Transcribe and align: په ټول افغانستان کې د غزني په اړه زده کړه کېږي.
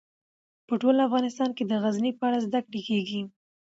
په 0.67 0.73
ټول 0.81 0.95
افغانستان 1.07 1.49
کې 1.57 1.63
د 1.67 1.73
غزني 1.83 2.11
په 2.17 2.23
اړه 2.27 2.39
زده 2.45 2.59
کړه 2.65 2.79
کېږي. 2.87 3.21